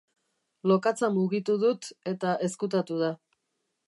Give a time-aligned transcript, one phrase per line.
[0.69, 3.13] Lokatza mugitu dut, eta ezkutatu da.